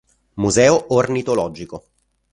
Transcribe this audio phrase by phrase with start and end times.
[0.33, 1.77] Museo ornitologico